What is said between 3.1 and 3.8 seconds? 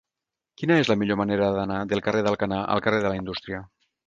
la Indústria?